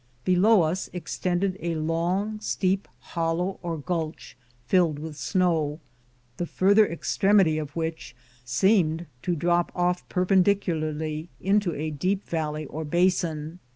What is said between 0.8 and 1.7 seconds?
ex tended